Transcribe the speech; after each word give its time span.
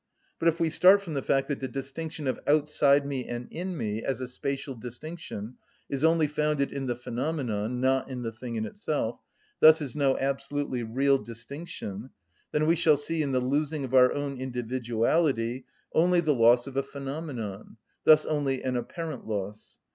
But 0.39 0.47
if 0.47 0.59
we 0.59 0.71
start 0.71 1.03
from 1.03 1.13
the 1.13 1.21
fact 1.21 1.47
that 1.49 1.59
the 1.59 1.67
distinction 1.67 2.25
of 2.25 2.39
outside 2.47 3.05
me 3.05 3.25
and 3.27 3.47
in 3.51 3.77
me, 3.77 4.03
as 4.03 4.19
a 4.19 4.27
spatial 4.27 4.73
distinction, 4.73 5.57
is 5.91 6.03
only 6.03 6.25
founded 6.25 6.71
in 6.71 6.87
the 6.87 6.95
phenomenon, 6.95 7.79
not 7.79 8.09
in 8.09 8.23
the 8.23 8.31
thing 8.31 8.55
in 8.55 8.65
itself, 8.65 9.19
thus 9.59 9.79
is 9.79 9.95
no 9.95 10.17
absolutely 10.17 10.81
real 10.81 11.19
distinction, 11.19 12.09
then 12.51 12.65
we 12.65 12.75
shall 12.75 12.97
see 12.97 13.21
in 13.21 13.31
the 13.31 13.39
losing 13.41 13.83
of 13.83 13.93
our 13.93 14.11
own 14.11 14.39
individuality 14.41 15.65
only 15.93 16.19
the 16.19 16.33
loss 16.33 16.65
of 16.65 16.75
a 16.75 16.81
phenomenon, 16.81 17.77
thus 18.03 18.25
only 18.25 18.63
an 18.63 18.75
apparent 18.75 19.27
loss. 19.27 19.77